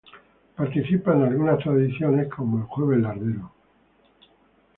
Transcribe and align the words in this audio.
Participa 0.55 1.13
en 1.13 1.21
algunas 1.21 1.59
tradiciones 1.59 2.27
como 2.27 2.57
el 2.57 2.63
Jueves 2.63 3.01
Lardero. 3.01 3.51